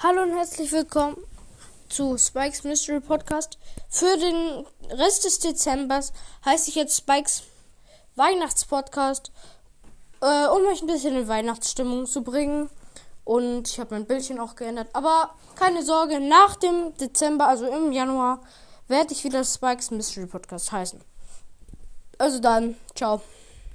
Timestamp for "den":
4.16-4.64